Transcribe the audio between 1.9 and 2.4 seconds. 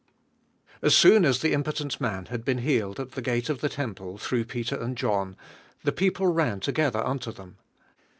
man